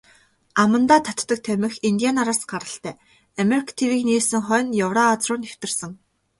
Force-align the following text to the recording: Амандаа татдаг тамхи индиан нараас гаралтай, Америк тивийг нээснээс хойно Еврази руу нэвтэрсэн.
Амандаа 0.61 1.01
татдаг 1.07 1.39
тамхи 1.45 1.83
индиан 1.89 2.15
нараас 2.17 2.41
гаралтай, 2.51 2.95
Америк 3.41 3.67
тивийг 3.77 4.03
нээснээс 4.07 4.43
хойно 4.47 4.73
Еврази 4.85 5.25
руу 5.27 5.37
нэвтэрсэн. 5.41 5.91